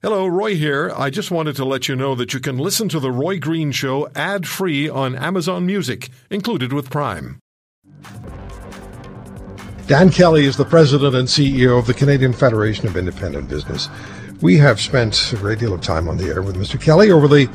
Hello, 0.00 0.28
Roy 0.28 0.54
here. 0.54 0.92
I 0.96 1.10
just 1.10 1.32
wanted 1.32 1.56
to 1.56 1.64
let 1.64 1.88
you 1.88 1.96
know 1.96 2.14
that 2.14 2.32
you 2.32 2.38
can 2.38 2.56
listen 2.56 2.88
to 2.90 3.00
The 3.00 3.10
Roy 3.10 3.40
Green 3.40 3.72
Show 3.72 4.08
ad 4.14 4.46
free 4.46 4.88
on 4.88 5.16
Amazon 5.16 5.66
Music, 5.66 6.10
included 6.30 6.72
with 6.72 6.88
Prime. 6.88 7.40
Dan 9.88 10.10
Kelly 10.10 10.44
is 10.44 10.56
the 10.56 10.64
president 10.64 11.16
and 11.16 11.26
CEO 11.26 11.80
of 11.80 11.88
the 11.88 11.94
Canadian 11.94 12.32
Federation 12.32 12.86
of 12.86 12.96
Independent 12.96 13.48
Business. 13.48 13.88
We 14.40 14.56
have 14.58 14.80
spent 14.80 15.32
a 15.32 15.36
great 15.36 15.58
deal 15.58 15.74
of 15.74 15.80
time 15.80 16.08
on 16.08 16.16
the 16.16 16.28
air 16.28 16.42
with 16.42 16.54
Mr. 16.54 16.80
Kelly 16.80 17.10
over 17.10 17.26
the 17.26 17.50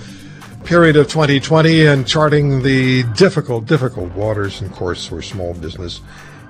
period 0.66 0.98
of 0.98 1.07
2020 1.07 1.86
and 1.86 2.05
charting 2.05 2.62
the 2.62 3.04
difficult, 3.14 3.68
difficult 3.68 4.12
waters 4.16 4.60
and 4.60 4.70
course 4.73 5.07
for 5.07 5.21
small 5.21 5.54
business 5.54 6.02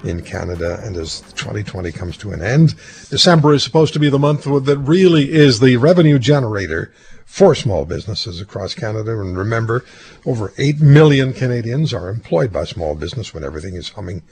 in 0.03 0.21
Canada. 0.21 0.79
And 0.83 0.97
as 0.97 1.21
2020 1.31 1.91
comes 1.91 2.17
to 2.17 2.31
an 2.31 2.41
end, 2.41 2.75
December 3.09 3.53
is 3.53 3.63
supposed 3.63 3.93
to 3.93 3.99
be 3.99 4.09
the 4.09 4.19
month 4.19 4.43
that 4.43 4.77
really 4.77 5.31
is 5.31 5.59
the 5.59 5.77
revenue 5.77 6.19
generator 6.19 6.93
for 7.25 7.55
small 7.55 7.85
businesses 7.85 8.41
across 8.41 8.75
Canada. 8.75 9.19
And 9.19 9.37
remember, 9.37 9.85
over 10.25 10.53
8 10.57 10.81
million 10.81 11.33
Canadians 11.33 11.93
are 11.93 12.09
employed 12.09 12.51
by 12.51 12.65
small 12.65 12.95
business 12.95 13.33
when 13.33 13.43
everything 13.43 13.75
is 13.75 13.89
humming 13.89 14.23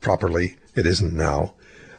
properly. 0.00 0.56
It 0.74 0.86
isn't 0.86 1.12
now. 1.12 1.54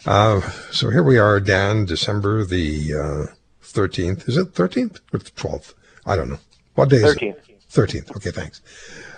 Uh, 0.05 0.41
so 0.71 0.89
here 0.89 1.03
we 1.03 1.17
are, 1.17 1.39
Dan, 1.39 1.85
December 1.85 2.45
the 2.45 2.93
uh, 2.93 3.33
13th. 3.63 4.27
Is 4.27 4.37
it 4.37 4.53
13th 4.53 4.99
or 5.13 5.19
12th? 5.19 5.73
I 6.05 6.15
don't 6.15 6.29
know. 6.29 6.39
What 6.75 6.89
day 6.89 6.97
is 6.97 7.15
13th. 7.15 7.49
it? 7.49 7.59
13th. 7.69 8.15
Okay, 8.17 8.31
thanks. 8.31 8.61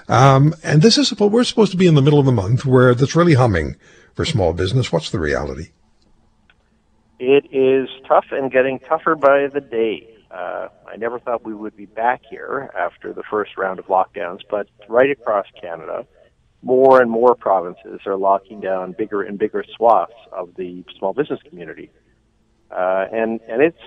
Um, 0.07 0.53
and 0.63 0.81
this 0.81 0.97
is, 0.97 1.13
we're 1.17 1.43
supposed 1.43 1.71
to 1.71 1.77
be 1.77 1.87
in 1.87 1.95
the 1.95 2.01
middle 2.01 2.19
of 2.19 2.25
the 2.25 2.31
month 2.31 2.65
where 2.65 2.93
that's 2.93 3.15
really 3.15 3.35
humming 3.35 3.77
for 4.13 4.25
small 4.25 4.53
business. 4.53 4.91
What's 4.91 5.09
the 5.09 5.19
reality? 5.19 5.69
It 7.19 7.45
is 7.51 7.87
tough 8.07 8.25
and 8.31 8.51
getting 8.51 8.79
tougher 8.79 9.15
by 9.15 9.47
the 9.47 9.61
day. 9.61 10.07
Uh, 10.31 10.69
I 10.87 10.95
never 10.97 11.19
thought 11.19 11.45
we 11.45 11.53
would 11.53 11.75
be 11.75 11.85
back 11.85 12.21
here 12.29 12.71
after 12.77 13.13
the 13.13 13.23
first 13.29 13.57
round 13.57 13.79
of 13.79 13.85
lockdowns, 13.85 14.39
but 14.49 14.67
right 14.87 15.11
across 15.11 15.45
Canada, 15.59 16.05
more 16.63 17.01
and 17.01 17.11
more 17.11 17.35
provinces 17.35 17.99
are 18.05 18.15
locking 18.15 18.59
down 18.59 18.93
bigger 18.93 19.21
and 19.21 19.37
bigger 19.37 19.63
swaths 19.75 20.13
of 20.31 20.55
the 20.55 20.83
small 20.97 21.13
business 21.13 21.39
community. 21.47 21.91
Uh, 22.71 23.05
and, 23.11 23.39
and 23.47 23.61
it's, 23.61 23.81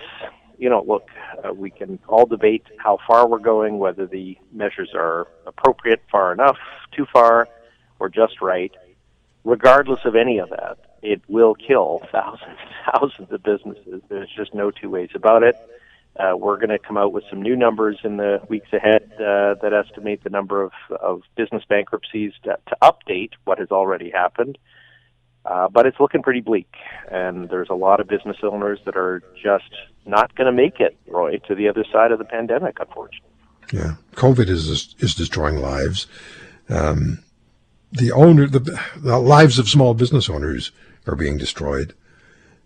you 0.59 0.69
know, 0.69 0.85
look, 0.87 1.09
uh, 1.43 1.53
we 1.53 1.71
can 1.71 1.99
all 2.09 2.27
debate 2.27 2.65
how 2.77 2.99
far 3.07 3.27
we're 3.27 3.39
going, 3.39 3.79
whether 3.79 4.07
the 4.07 4.37
measures 4.53 4.91
are 4.95 5.27
appropriate, 5.47 6.03
far 6.13 6.33
enough, 6.33 6.59
too 6.93 7.07
far, 7.13 7.49
or 7.99 8.09
just 8.09 8.41
right 8.41 8.73
regardless 9.45 10.01
of 10.05 10.17
any 10.17 10.39
of 10.39 10.51
that, 10.51 10.79
it 11.03 11.23
will 11.29 11.55
kill 11.55 12.01
thousands 12.13 12.59
and 12.59 12.93
thousands 12.93 13.33
of 13.33 13.43
businesses. 13.43 14.03
There's 14.09 14.31
just 14.37 14.55
no 14.55 14.71
two 14.71 14.91
ways 14.91 15.11
about 15.15 15.43
it. 15.43 15.57
Uh, 16.19 16.37
we're 16.37 16.57
going 16.57 16.69
to 16.69 16.79
come 16.79 16.97
out 16.97 17.13
with 17.13 17.25
some 17.29 17.43
new 17.43 17.57
numbers 17.57 17.99
in 18.05 18.19
the 18.19 18.41
weeks 18.49 18.73
ahead 18.73 19.11
uh, 19.15 19.55
that 19.61 19.73
estimate 19.73 20.23
the 20.23 20.31
number 20.31 20.63
of, 20.63 20.73
of 21.01 21.23
business 21.37 21.65
bankruptcies 21.69 22.33
to, 22.45 22.57
to 22.69 22.77
update 22.83 23.31
what 23.45 23.59
has 23.59 23.71
already 23.73 24.11
happened. 24.11 24.57
Uh, 25.45 25.69
but 25.69 25.87
it's 25.87 25.99
looking 26.01 26.23
pretty 26.23 26.41
bleak, 26.41 26.73
and 27.11 27.51
there's 27.51 27.69
a 27.69 27.75
lot 27.75 28.01
of 28.01 28.07
business 28.07 28.37
owners 28.43 28.79
that 28.87 28.97
are 28.97 29.23
just 29.43 29.71
not 30.07 30.35
going 30.37 30.47
to 30.47 30.53
make 30.53 30.81
it, 30.81 30.97
Roy, 31.07 31.37
to 31.49 31.55
the 31.55 31.69
other 31.69 31.85
side 31.93 32.13
of 32.13 32.19
the 32.19 32.25
pandemic, 32.25 32.79
unfortunately. 32.81 33.31
Yeah, 33.73 33.97
COVID 34.15 34.49
is 34.49 34.95
is 34.99 35.15
destroying 35.15 35.61
lives. 35.61 36.07
Um, 36.71 37.25
the 37.95 38.11
owner, 38.11 38.47
the, 38.47 38.81
the, 38.97 39.19
lives 39.19 39.59
of 39.59 39.69
small 39.69 39.95
business 39.95 40.29
owners 40.29 40.73
are 41.07 41.15
being 41.15 41.39
destroyed. 41.39 41.95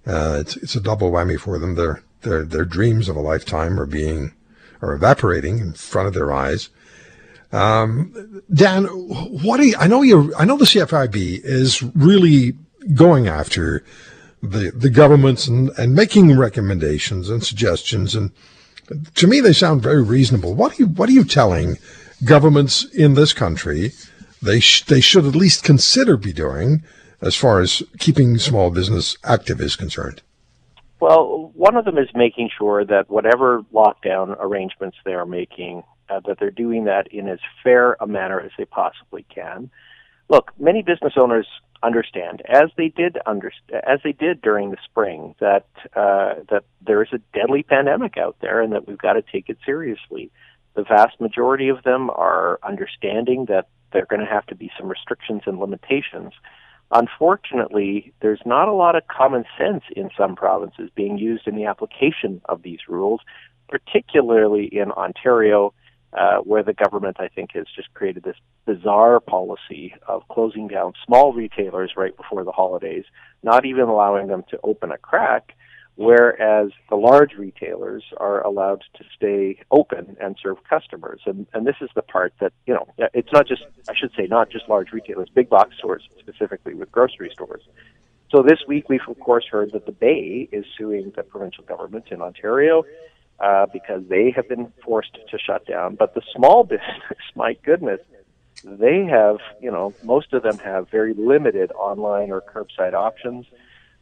Uh, 0.06 0.38
it's 0.40 0.56
it's 0.56 0.74
a 0.74 0.80
double 0.80 1.12
whammy 1.12 1.38
for 1.38 1.58
them. 1.58 1.74
Their 1.74 2.02
their 2.22 2.44
their 2.44 2.64
dreams 2.64 3.08
of 3.08 3.16
a 3.16 3.20
lifetime 3.20 3.78
are 3.78 3.86
being 3.86 4.32
are 4.80 4.94
evaporating 4.94 5.58
in 5.58 5.74
front 5.74 6.08
of 6.08 6.14
their 6.14 6.32
eyes. 6.32 6.70
Um, 7.52 8.42
Dan, 8.52 8.84
what 8.86 9.58
do 9.58 9.68
you, 9.68 9.74
I 9.78 9.86
know 9.86 10.02
you 10.02 10.34
I 10.36 10.46
know 10.46 10.56
the 10.56 10.64
CFIB 10.64 11.40
is 11.44 11.82
really 11.82 12.54
going 12.94 13.28
after 13.28 13.84
the 14.42 14.70
the 14.70 14.90
governments 14.90 15.46
and, 15.46 15.70
and 15.78 15.94
making 15.94 16.38
recommendations 16.38 17.28
and 17.28 17.44
suggestions 17.44 18.14
and 18.14 18.30
to 19.14 19.26
me 19.26 19.40
they 19.40 19.52
sound 19.52 19.82
very 19.82 20.02
reasonable. 20.02 20.54
What 20.54 20.72
are 20.72 20.82
you 20.82 20.86
what 20.86 21.10
are 21.10 21.12
you 21.12 21.24
telling 21.24 21.76
governments 22.24 22.84
in 22.84 23.12
this 23.12 23.34
country 23.34 23.92
they 24.42 24.60
sh- 24.60 24.84
they 24.84 25.00
should 25.00 25.26
at 25.26 25.34
least 25.34 25.64
consider 25.64 26.16
be 26.16 26.32
doing 26.32 26.82
as 27.20 27.34
far 27.34 27.60
as 27.60 27.82
keeping 27.98 28.38
small 28.38 28.70
business 28.70 29.16
active 29.24 29.60
is 29.60 29.76
concerned? 29.76 30.22
Well, 31.00 31.52
one 31.54 31.76
of 31.76 31.84
them 31.84 31.98
is 31.98 32.08
making 32.14 32.50
sure 32.56 32.84
that 32.84 33.08
whatever 33.08 33.62
lockdown 33.72 34.36
arrangements 34.40 34.96
they 35.04 35.14
are 35.14 35.26
making, 35.26 35.84
uh, 36.08 36.20
that 36.26 36.38
they're 36.40 36.50
doing 36.50 36.84
that 36.84 37.06
in 37.12 37.28
as 37.28 37.38
fair 37.62 37.96
a 38.00 38.06
manner 38.06 38.40
as 38.40 38.50
they 38.58 38.64
possibly 38.64 39.24
can. 39.32 39.70
Look, 40.28 40.52
many 40.58 40.82
business 40.82 41.14
owners 41.16 41.46
understand, 41.82 42.42
as 42.48 42.70
they 42.76 42.88
did 42.88 43.18
under, 43.26 43.52
as 43.72 44.00
they 44.02 44.12
did 44.12 44.42
during 44.42 44.70
the 44.70 44.76
spring, 44.84 45.34
that 45.40 45.66
uh, 45.94 46.34
that 46.50 46.64
there 46.84 47.02
is 47.02 47.08
a 47.12 47.18
deadly 47.32 47.62
pandemic 47.62 48.18
out 48.18 48.36
there, 48.40 48.60
and 48.60 48.72
that 48.72 48.88
we've 48.88 48.98
got 48.98 49.14
to 49.14 49.22
take 49.22 49.48
it 49.48 49.58
seriously. 49.64 50.30
The 50.74 50.82
vast 50.82 51.20
majority 51.20 51.68
of 51.68 51.82
them 51.82 52.10
are 52.10 52.58
understanding 52.62 53.46
that 53.46 53.68
there 53.92 54.02
are 54.02 54.06
going 54.06 54.24
to 54.24 54.32
have 54.32 54.46
to 54.46 54.54
be 54.54 54.70
some 54.78 54.88
restrictions 54.88 55.42
and 55.46 55.58
limitations. 55.58 56.32
Unfortunately, 56.90 58.12
there's 58.20 58.40
not 58.46 58.68
a 58.68 58.72
lot 58.72 58.96
of 58.96 59.06
common 59.08 59.44
sense 59.58 59.84
in 59.94 60.10
some 60.16 60.36
provinces 60.36 60.90
being 60.94 61.18
used 61.18 61.46
in 61.46 61.54
the 61.54 61.66
application 61.66 62.40
of 62.46 62.62
these 62.62 62.80
rules, 62.88 63.20
particularly 63.68 64.64
in 64.64 64.90
Ontario, 64.92 65.74
uh, 66.14 66.38
where 66.38 66.62
the 66.62 66.72
government, 66.72 67.18
I 67.20 67.28
think, 67.28 67.50
has 67.52 67.66
just 67.76 67.92
created 67.92 68.22
this 68.22 68.36
bizarre 68.64 69.20
policy 69.20 69.94
of 70.06 70.26
closing 70.28 70.68
down 70.68 70.94
small 71.04 71.34
retailers 71.34 71.92
right 71.96 72.16
before 72.16 72.44
the 72.44 72.52
holidays, 72.52 73.04
not 73.42 73.66
even 73.66 73.84
allowing 73.84 74.28
them 74.28 74.44
to 74.50 74.58
open 74.64 74.90
a 74.90 74.96
crack, 74.96 75.54
whereas 75.98 76.70
the 76.88 76.94
large 76.94 77.32
retailers 77.34 78.04
are 78.18 78.40
allowed 78.46 78.84
to 78.94 79.02
stay 79.16 79.60
open 79.72 80.16
and 80.20 80.36
serve 80.40 80.56
customers. 80.62 81.20
And, 81.26 81.44
and 81.52 81.66
this 81.66 81.74
is 81.80 81.90
the 81.96 82.02
part 82.02 82.32
that, 82.40 82.52
you 82.66 82.74
know, 82.74 82.86
it's 83.12 83.32
not 83.32 83.48
just, 83.48 83.64
I 83.88 83.94
should 83.96 84.12
say, 84.16 84.28
not 84.28 84.48
just 84.48 84.68
large 84.68 84.92
retailers, 84.92 85.28
big 85.28 85.48
box 85.48 85.76
stores 85.76 86.08
specifically 86.20 86.74
with 86.74 86.92
grocery 86.92 87.30
stores. 87.32 87.62
So 88.30 88.44
this 88.44 88.60
week 88.68 88.88
we've 88.88 89.00
of 89.08 89.18
course 89.18 89.44
heard 89.50 89.72
that 89.72 89.86
the 89.86 89.92
Bay 89.92 90.48
is 90.52 90.64
suing 90.78 91.12
the 91.16 91.24
provincial 91.24 91.64
government 91.64 92.04
in 92.12 92.22
Ontario 92.22 92.84
uh, 93.40 93.66
because 93.72 94.04
they 94.08 94.30
have 94.30 94.48
been 94.48 94.72
forced 94.84 95.14
to 95.14 95.38
shut 95.38 95.66
down. 95.66 95.96
But 95.96 96.14
the 96.14 96.22
small 96.32 96.62
business, 96.76 97.18
my 97.34 97.54
goodness, 97.64 97.98
they 98.62 99.04
have, 99.06 99.38
you 99.60 99.72
know, 99.72 99.92
most 100.04 100.32
of 100.32 100.44
them 100.44 100.58
have 100.58 100.90
very 100.90 101.14
limited 101.14 101.72
online 101.72 102.30
or 102.30 102.40
curbside 102.40 102.94
options 102.94 103.46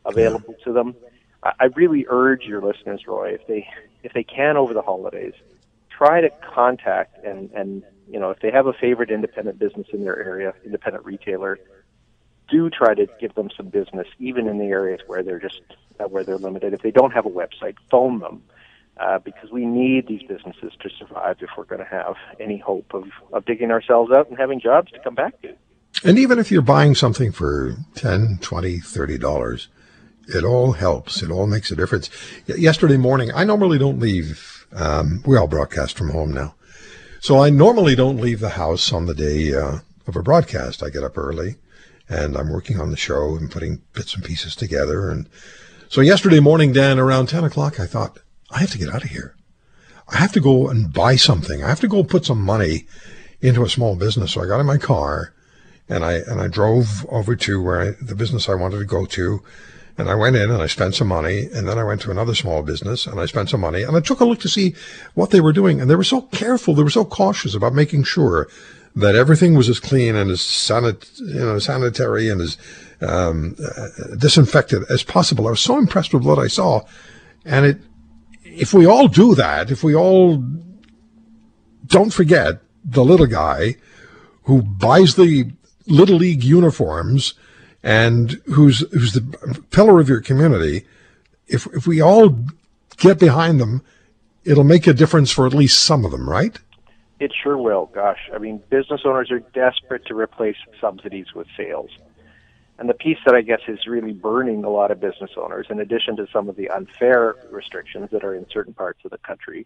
available 0.04 0.56
to 0.64 0.74
them. 0.74 0.94
I 1.42 1.66
really 1.74 2.06
urge 2.08 2.44
your 2.44 2.60
listeners, 2.60 3.06
Roy, 3.06 3.34
if 3.34 3.46
they 3.46 3.68
if 4.02 4.12
they 4.12 4.24
can 4.24 4.56
over 4.56 4.74
the 4.74 4.82
holidays, 4.82 5.34
try 5.90 6.20
to 6.20 6.30
contact 6.30 7.24
and 7.24 7.50
and 7.52 7.82
you 8.08 8.18
know 8.18 8.30
if 8.30 8.40
they 8.40 8.50
have 8.50 8.66
a 8.66 8.72
favorite 8.72 9.10
independent 9.10 9.58
business 9.58 9.86
in 9.92 10.04
their 10.04 10.22
area, 10.22 10.54
independent 10.64 11.04
retailer, 11.04 11.58
do 12.48 12.70
try 12.70 12.94
to 12.94 13.06
give 13.20 13.34
them 13.34 13.50
some 13.56 13.68
business, 13.68 14.06
even 14.18 14.48
in 14.48 14.58
the 14.58 14.66
areas 14.66 15.00
where 15.06 15.22
they're 15.22 15.40
just 15.40 15.60
uh, 16.00 16.04
where 16.04 16.24
they're 16.24 16.38
limited. 16.38 16.72
If 16.72 16.82
they 16.82 16.90
don't 16.90 17.12
have 17.12 17.26
a 17.26 17.30
website, 17.30 17.76
phone 17.90 18.20
them. 18.20 18.42
Uh, 18.98 19.18
because 19.18 19.50
we 19.50 19.66
need 19.66 20.08
these 20.08 20.22
businesses 20.22 20.72
to 20.80 20.88
survive 20.88 21.36
if 21.42 21.50
we're 21.58 21.64
going 21.64 21.80
to 21.80 21.84
have 21.84 22.14
any 22.40 22.56
hope 22.56 22.94
of, 22.94 23.04
of 23.30 23.44
digging 23.44 23.70
ourselves 23.70 24.10
out 24.10 24.26
and 24.30 24.38
having 24.38 24.58
jobs 24.58 24.90
to 24.90 24.98
come 25.00 25.14
back 25.14 25.38
to. 25.42 25.54
And 26.02 26.18
even 26.18 26.38
if 26.38 26.50
you're 26.50 26.62
buying 26.62 26.94
something 26.94 27.30
for 27.30 27.76
10 27.94 28.38
20 28.40 28.80
30 28.80 29.18
dollars 29.18 29.68
it 30.28 30.44
all 30.44 30.72
helps. 30.72 31.22
It 31.22 31.30
all 31.30 31.46
makes 31.46 31.70
a 31.70 31.76
difference. 31.76 32.10
Yesterday 32.46 32.96
morning, 32.96 33.30
I 33.34 33.44
normally 33.44 33.78
don't 33.78 34.00
leave. 34.00 34.66
Um, 34.72 35.22
we 35.26 35.36
all 35.36 35.46
broadcast 35.46 35.96
from 35.96 36.10
home 36.10 36.32
now. 36.32 36.54
So 37.20 37.42
I 37.42 37.50
normally 37.50 37.94
don't 37.94 38.20
leave 38.20 38.40
the 38.40 38.50
house 38.50 38.92
on 38.92 39.06
the 39.06 39.14
day 39.14 39.54
uh, 39.54 39.78
of 40.06 40.16
a 40.16 40.22
broadcast. 40.22 40.82
I 40.82 40.90
get 40.90 41.02
up 41.02 41.16
early 41.16 41.56
and 42.08 42.36
I'm 42.36 42.52
working 42.52 42.80
on 42.80 42.90
the 42.90 42.96
show 42.96 43.36
and 43.36 43.50
putting 43.50 43.82
bits 43.94 44.14
and 44.14 44.24
pieces 44.24 44.54
together. 44.54 45.08
And 45.08 45.28
so 45.88 46.00
yesterday 46.00 46.40
morning, 46.40 46.72
Dan, 46.72 46.98
around 46.98 47.28
10 47.28 47.44
o'clock, 47.44 47.80
I 47.80 47.86
thought, 47.86 48.18
I 48.50 48.60
have 48.60 48.70
to 48.72 48.78
get 48.78 48.94
out 48.94 49.02
of 49.02 49.10
here. 49.10 49.34
I 50.08 50.18
have 50.18 50.32
to 50.32 50.40
go 50.40 50.68
and 50.68 50.92
buy 50.92 51.16
something. 51.16 51.64
I 51.64 51.68
have 51.68 51.80
to 51.80 51.88
go 51.88 52.04
put 52.04 52.24
some 52.24 52.40
money 52.40 52.86
into 53.40 53.64
a 53.64 53.68
small 53.68 53.96
business. 53.96 54.32
So 54.32 54.42
I 54.42 54.46
got 54.46 54.60
in 54.60 54.66
my 54.66 54.78
car 54.78 55.32
and 55.88 56.04
I, 56.04 56.14
and 56.14 56.40
I 56.40 56.46
drove 56.48 57.04
over 57.08 57.34
to 57.34 57.62
where 57.62 57.80
I, 57.80 57.90
the 58.00 58.14
business 58.14 58.48
I 58.48 58.54
wanted 58.54 58.78
to 58.78 58.84
go 58.84 59.04
to 59.06 59.42
and 59.98 60.10
I 60.10 60.14
went 60.14 60.36
in 60.36 60.50
and 60.50 60.62
I 60.62 60.66
spent 60.66 60.94
some 60.94 61.08
money. 61.08 61.48
And 61.54 61.66
then 61.66 61.78
I 61.78 61.84
went 61.84 62.02
to 62.02 62.10
another 62.10 62.34
small 62.34 62.62
business 62.62 63.06
and 63.06 63.18
I 63.18 63.26
spent 63.26 63.50
some 63.50 63.60
money. 63.60 63.82
And 63.82 63.96
I 63.96 64.00
took 64.00 64.20
a 64.20 64.24
look 64.24 64.40
to 64.40 64.48
see 64.48 64.74
what 65.14 65.30
they 65.30 65.40
were 65.40 65.52
doing. 65.52 65.80
And 65.80 65.88
they 65.88 65.94
were 65.94 66.04
so 66.04 66.22
careful. 66.22 66.74
They 66.74 66.82
were 66.82 66.90
so 66.90 67.04
cautious 67.04 67.54
about 67.54 67.72
making 67.72 68.04
sure 68.04 68.48
that 68.94 69.14
everything 69.14 69.54
was 69.54 69.68
as 69.68 69.80
clean 69.80 70.14
and 70.14 70.30
as 70.30 70.40
sanit- 70.40 71.18
you 71.20 71.40
know, 71.40 71.58
sanitary 71.58 72.28
and 72.28 72.40
as 72.40 72.58
um, 73.00 73.56
uh, 73.58 74.16
disinfected 74.16 74.82
as 74.90 75.02
possible. 75.02 75.46
I 75.46 75.50
was 75.50 75.60
so 75.60 75.78
impressed 75.78 76.12
with 76.12 76.24
what 76.24 76.38
I 76.38 76.46
saw. 76.46 76.82
And 77.44 77.66
it, 77.66 77.78
if 78.44 78.74
we 78.74 78.86
all 78.86 79.08
do 79.08 79.34
that, 79.34 79.70
if 79.70 79.82
we 79.82 79.94
all 79.94 80.42
don't 81.86 82.12
forget 82.12 82.60
the 82.84 83.04
little 83.04 83.26
guy 83.26 83.76
who 84.44 84.62
buys 84.62 85.14
the 85.14 85.52
little 85.86 86.16
league 86.16 86.44
uniforms 86.44 87.34
and 87.86 88.32
who's 88.46 88.80
who's 88.90 89.12
the 89.12 89.62
pillar 89.70 90.00
of 90.00 90.08
your 90.08 90.20
community, 90.20 90.84
if 91.46 91.66
if 91.68 91.86
we 91.86 92.00
all 92.00 92.36
get 92.96 93.20
behind 93.20 93.60
them, 93.60 93.80
it'll 94.44 94.64
make 94.64 94.88
a 94.88 94.92
difference 94.92 95.30
for 95.30 95.46
at 95.46 95.54
least 95.54 95.84
some 95.84 96.04
of 96.04 96.10
them, 96.10 96.28
right? 96.28 96.58
It 97.20 97.32
sure 97.32 97.56
will. 97.56 97.86
Gosh, 97.94 98.28
I 98.34 98.38
mean, 98.38 98.60
business 98.70 99.02
owners 99.04 99.30
are 99.30 99.38
desperate 99.38 100.04
to 100.06 100.16
replace 100.18 100.56
subsidies 100.80 101.26
with 101.32 101.46
sales. 101.56 101.90
And 102.78 102.88
the 102.88 102.94
piece 102.94 103.18
that 103.24 103.36
I 103.36 103.40
guess 103.40 103.60
is 103.68 103.86
really 103.86 104.12
burning 104.12 104.64
a 104.64 104.68
lot 104.68 104.90
of 104.90 105.00
business 105.00 105.30
owners, 105.36 105.68
in 105.70 105.78
addition 105.78 106.16
to 106.16 106.26
some 106.32 106.48
of 106.48 106.56
the 106.56 106.68
unfair 106.68 107.36
restrictions 107.50 108.10
that 108.10 108.24
are 108.24 108.34
in 108.34 108.46
certain 108.50 108.74
parts 108.74 108.98
of 109.04 109.12
the 109.12 109.18
country, 109.18 109.64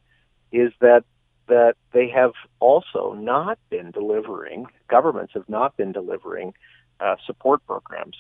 is 0.52 0.73
that 0.81 1.05
that 1.49 1.75
they 1.93 2.08
have 2.08 2.32
also 2.61 3.14
not 3.14 3.58
been 3.70 3.90
delivering. 3.90 4.66
Governments 4.88 5.32
have 5.34 5.49
not 5.49 5.75
been 5.78 5.90
delivering 5.90 6.52
uh, 7.00 7.17
support 7.26 7.64
programs. 7.67 8.17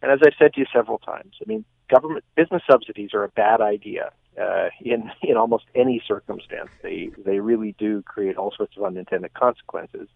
And 0.00 0.10
as 0.10 0.18
I've 0.26 0.34
said 0.38 0.54
to 0.54 0.60
you 0.60 0.66
several 0.72 0.98
times, 0.98 1.34
I 1.40 1.44
mean, 1.46 1.64
government 1.88 2.24
business 2.36 2.62
subsidies 2.68 3.10
are 3.14 3.24
a 3.24 3.28
bad 3.28 3.60
idea 3.60 4.10
uh, 4.40 4.68
in 4.80 5.10
in 5.22 5.36
almost 5.36 5.64
any 5.74 6.02
circumstance. 6.06 6.70
They 6.82 7.10
they 7.24 7.40
really 7.40 7.74
do 7.78 8.02
create 8.02 8.36
all 8.36 8.52
sorts 8.56 8.76
of 8.76 8.84
unintended 8.84 9.34
consequences. 9.34 10.08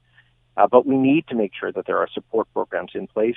Uh, 0.56 0.66
but 0.66 0.86
we 0.86 0.96
need 0.96 1.26
to 1.28 1.34
make 1.34 1.52
sure 1.58 1.70
that 1.70 1.84
there 1.86 1.98
are 1.98 2.08
support 2.14 2.48
programs 2.54 2.92
in 2.94 3.06
place 3.06 3.36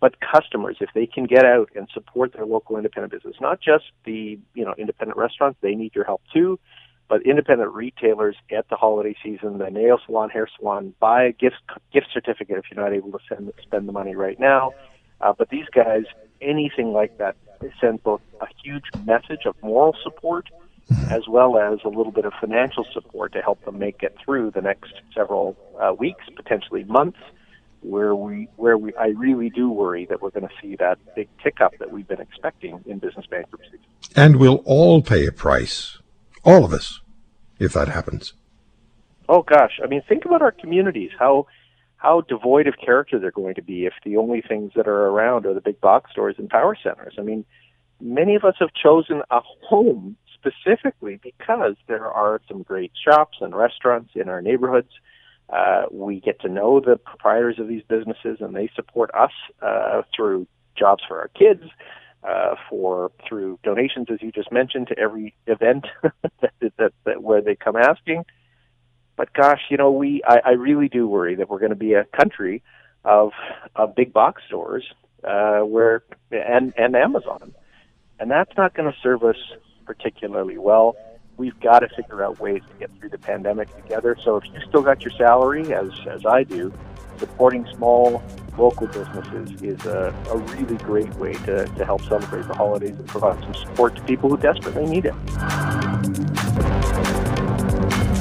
but 0.00 0.14
customers, 0.20 0.76
if 0.80 0.90
they 0.94 1.06
can 1.06 1.24
get 1.24 1.44
out 1.44 1.70
and 1.74 1.88
support 1.92 2.32
their 2.32 2.46
local 2.46 2.76
independent 2.76 3.12
business, 3.12 3.36
not 3.40 3.60
just 3.60 3.84
the 4.04 4.38
you 4.54 4.64
know 4.64 4.74
independent 4.78 5.18
restaurants, 5.18 5.58
they 5.60 5.74
need 5.74 5.94
your 5.94 6.04
help 6.04 6.22
too, 6.32 6.58
but 7.08 7.22
independent 7.22 7.72
retailers 7.74 8.36
at 8.50 8.68
the 8.68 8.76
holiday 8.76 9.16
season, 9.22 9.58
the 9.58 9.70
nail 9.70 9.98
salon, 10.04 10.30
hair 10.30 10.48
salon, 10.58 10.94
buy 11.00 11.24
a 11.24 11.32
gift 11.32 11.56
gift 11.92 12.08
certificate 12.12 12.58
if 12.58 12.64
you're 12.70 12.82
not 12.82 12.92
able 12.92 13.12
to 13.12 13.18
send 13.28 13.52
spend 13.62 13.88
the 13.88 13.92
money 13.92 14.14
right 14.14 14.38
now. 14.38 14.72
Uh, 15.20 15.32
but 15.36 15.48
these 15.48 15.66
guys, 15.74 16.04
anything 16.40 16.92
like 16.92 17.18
that, 17.18 17.36
sends 17.80 18.00
both 18.02 18.20
a 18.40 18.46
huge 18.62 18.84
message 19.04 19.46
of 19.46 19.56
moral 19.62 19.96
support 20.02 20.48
as 21.10 21.28
well 21.28 21.58
as 21.58 21.80
a 21.84 21.88
little 21.88 22.12
bit 22.12 22.24
of 22.24 22.32
financial 22.40 22.86
support 22.92 23.32
to 23.32 23.42
help 23.42 23.62
them 23.64 23.78
make 23.78 24.02
it 24.02 24.16
through 24.24 24.50
the 24.50 24.62
next 24.62 24.92
several 25.14 25.56
uh, 25.78 25.92
weeks, 25.92 26.24
potentially 26.34 26.84
months 26.84 27.18
where 27.80 28.14
we 28.14 28.48
where 28.56 28.76
we 28.76 28.94
I 28.96 29.08
really 29.08 29.50
do 29.50 29.70
worry 29.70 30.06
that 30.06 30.20
we're 30.20 30.30
going 30.30 30.48
to 30.48 30.54
see 30.60 30.76
that 30.76 30.98
big 31.14 31.28
tick 31.42 31.60
up 31.60 31.74
that 31.78 31.92
we've 31.92 32.08
been 32.08 32.20
expecting 32.20 32.82
in 32.86 32.98
business 32.98 33.26
bankruptcies. 33.26 33.80
And 34.16 34.36
we'll 34.36 34.62
all 34.64 35.02
pay 35.02 35.26
a 35.26 35.32
price, 35.32 35.97
all 36.48 36.64
of 36.64 36.72
us, 36.72 37.00
if 37.58 37.72
that 37.74 37.88
happens. 37.88 38.32
Oh 39.28 39.42
gosh, 39.42 39.78
I 39.82 39.86
mean, 39.86 40.02
think 40.08 40.24
about 40.24 40.42
our 40.42 40.52
communities. 40.52 41.10
How 41.18 41.46
how 41.98 42.22
devoid 42.22 42.66
of 42.66 42.74
character 42.84 43.18
they're 43.18 43.30
going 43.30 43.56
to 43.56 43.62
be 43.62 43.84
if 43.84 43.92
the 44.04 44.16
only 44.16 44.40
things 44.40 44.72
that 44.76 44.86
are 44.86 45.06
around 45.08 45.46
are 45.46 45.54
the 45.54 45.60
big 45.60 45.80
box 45.80 46.12
stores 46.12 46.36
and 46.38 46.48
power 46.48 46.76
centers. 46.80 47.14
I 47.18 47.22
mean, 47.22 47.44
many 48.00 48.36
of 48.36 48.44
us 48.44 48.54
have 48.60 48.70
chosen 48.72 49.22
a 49.30 49.40
home 49.68 50.16
specifically 50.32 51.18
because 51.22 51.74
there 51.88 52.06
are 52.06 52.40
some 52.48 52.62
great 52.62 52.92
shops 53.04 53.38
and 53.40 53.54
restaurants 53.54 54.12
in 54.14 54.28
our 54.28 54.40
neighborhoods 54.40 54.92
uh, 55.50 55.84
we 55.90 56.20
get 56.20 56.40
to 56.40 56.48
know 56.48 56.80
the 56.80 56.96
proprietors 56.96 57.58
of 57.58 57.68
these 57.68 57.82
businesses, 57.88 58.38
and 58.40 58.54
they 58.54 58.70
support 58.74 59.10
us 59.14 59.32
uh, 59.62 60.02
through 60.14 60.46
jobs 60.76 61.02
for 61.08 61.18
our 61.18 61.28
kids, 61.28 61.64
uh, 62.28 62.54
for 62.68 63.10
through 63.26 63.58
donations, 63.62 64.08
as 64.12 64.20
you 64.20 64.30
just 64.30 64.52
mentioned, 64.52 64.88
to 64.88 64.98
every 64.98 65.34
event 65.46 65.86
that, 66.02 66.72
that, 66.76 66.92
that 67.04 67.22
where 67.22 67.40
they 67.40 67.56
come 67.56 67.76
asking. 67.76 68.24
But 69.16 69.32
gosh, 69.32 69.62
you 69.70 69.76
know, 69.76 69.90
we 69.90 70.22
I, 70.26 70.40
I 70.44 70.50
really 70.50 70.88
do 70.88 71.08
worry 71.08 71.36
that 71.36 71.48
we're 71.48 71.58
going 71.58 71.70
to 71.70 71.76
be 71.76 71.94
a 71.94 72.04
country 72.04 72.62
of 73.04 73.32
of 73.74 73.94
big 73.94 74.12
box 74.12 74.42
stores 74.46 74.84
uh, 75.24 75.60
where 75.60 76.02
and 76.30 76.74
and 76.76 76.94
Amazon, 76.94 77.54
and 78.20 78.30
that's 78.30 78.56
not 78.56 78.74
going 78.74 78.90
to 78.90 78.98
serve 79.02 79.24
us 79.24 79.36
particularly 79.86 80.58
well 80.58 80.96
we've 81.38 81.58
got 81.60 81.78
to 81.78 81.88
figure 81.88 82.22
out 82.22 82.38
ways 82.40 82.60
to 82.68 82.74
get 82.78 82.90
through 82.98 83.08
the 83.08 83.18
pandemic 83.18 83.74
together. 83.82 84.16
So 84.22 84.36
if 84.36 84.44
you 84.46 84.60
still 84.68 84.82
got 84.82 85.00
your 85.02 85.12
salary, 85.12 85.72
as 85.72 85.90
as 86.06 86.26
I 86.26 86.42
do, 86.42 86.72
supporting 87.18 87.66
small 87.76 88.22
local 88.56 88.86
businesses 88.86 89.62
is 89.62 89.86
a, 89.86 90.14
a 90.30 90.36
really 90.36 90.76
great 90.78 91.12
way 91.14 91.32
to, 91.32 91.66
to 91.66 91.84
help 91.84 92.02
celebrate 92.02 92.46
the 92.46 92.54
holidays 92.54 92.96
and 92.96 93.06
provide 93.06 93.40
some 93.42 93.54
support 93.54 93.96
to 93.96 94.02
people 94.02 94.28
who 94.28 94.36
desperately 94.36 94.86
need 94.86 95.06
it. 95.06 95.14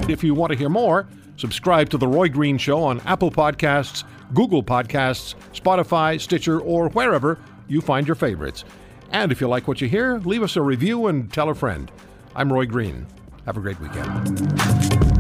If 0.10 0.24
you 0.24 0.34
want 0.34 0.52
to 0.52 0.58
hear 0.58 0.70
more, 0.70 1.08
subscribe 1.36 1.90
to 1.90 1.98
The 1.98 2.08
Roy 2.08 2.30
Green 2.30 2.58
Show 2.58 2.84
on 2.84 3.02
Apple 3.02 3.32
Podcasts, 3.32 4.04
Google 4.34 4.64
Podcasts, 4.64 5.36
Spotify, 5.54 6.20
Stitcher, 6.20 6.60
or 6.60 6.90
wherever 6.90 7.40
you 7.68 7.82
find 7.82 8.08
your 8.08 8.16
favorites. 8.16 8.64
And 9.12 9.32
if 9.32 9.42
you 9.42 9.48
like 9.48 9.68
what 9.68 9.82
you 9.82 9.88
hear, 9.88 10.20
leave 10.20 10.44
us 10.44 10.56
a 10.56 10.62
review 10.62 11.08
and 11.08 11.32
tell 11.32 11.50
a 11.50 11.56
friend. 11.56 11.92
I'm 12.36 12.52
Roy 12.52 12.66
Green. 12.66 13.08
Have 13.46 13.58
a 13.58 13.62
great 13.62 13.80
weekend. 13.80 15.17